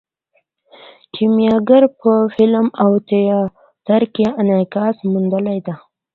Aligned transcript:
کیمیاګر 1.13 1.83
په 1.99 2.11
فلم 2.33 2.67
او 2.83 2.91
تیاتر 3.09 4.01
کې 4.13 4.25
انعکاس 4.41 4.95
موندلی 5.11 5.57
دی. 5.65 5.73